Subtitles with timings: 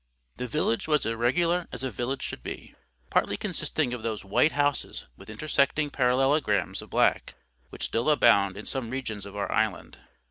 [0.37, 2.73] The village was as irregular as a village should be,
[3.11, 7.35] partly consisting of those white houses with intersecting parallelograms of black
[7.69, 9.99] which still abound in some regions of our island.